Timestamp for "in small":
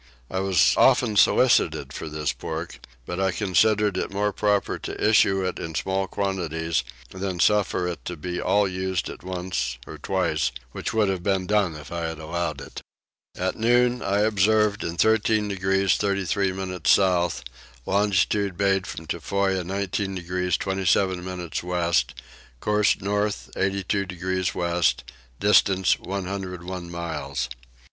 5.59-6.07